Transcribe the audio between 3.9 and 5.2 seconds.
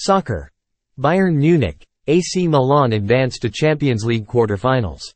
League quarter-finals.